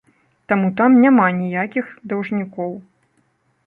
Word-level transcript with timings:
Таму 0.53 0.71
там 0.81 0.95
няма 1.03 1.27
ніякіх 1.43 1.95
даўжнікоў. 2.15 2.71